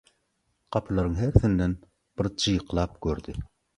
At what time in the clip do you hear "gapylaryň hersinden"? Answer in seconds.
0.75-1.77